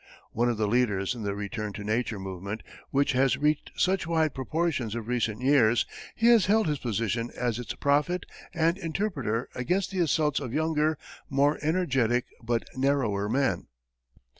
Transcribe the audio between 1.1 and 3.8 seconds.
in the "return to nature" movement which has reached